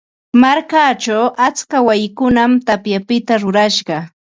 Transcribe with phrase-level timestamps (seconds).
[0.43, 3.97] Markachaw atska wayikunam tapyapita rurashqa.